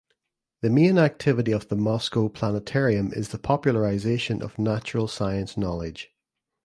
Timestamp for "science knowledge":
5.07-6.09